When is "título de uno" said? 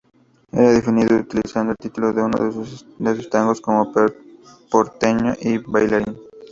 1.77-2.39